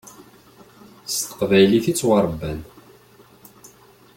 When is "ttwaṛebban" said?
1.93-2.59